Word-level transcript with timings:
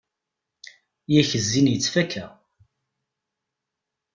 Yak 1.13 1.29
zzin 1.43 1.71
yettfakka. 1.71 2.25